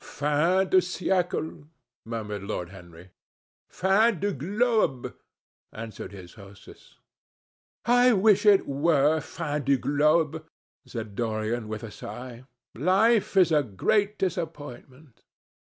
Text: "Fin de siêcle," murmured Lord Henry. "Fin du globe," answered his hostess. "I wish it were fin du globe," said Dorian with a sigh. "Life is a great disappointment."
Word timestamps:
"Fin 0.03 0.67
de 0.67 0.77
siêcle," 0.77 1.67
murmured 2.05 2.41
Lord 2.41 2.69
Henry. 2.71 3.11
"Fin 3.69 4.19
du 4.19 4.33
globe," 4.33 5.15
answered 5.71 6.11
his 6.11 6.33
hostess. 6.33 6.97
"I 7.85 8.11
wish 8.13 8.43
it 8.47 8.67
were 8.67 9.21
fin 9.21 9.63
du 9.63 9.77
globe," 9.77 10.43
said 10.87 11.13
Dorian 11.13 11.67
with 11.67 11.83
a 11.83 11.91
sigh. 11.91 12.45
"Life 12.73 13.37
is 13.37 13.51
a 13.51 13.61
great 13.61 14.17
disappointment." 14.17 15.21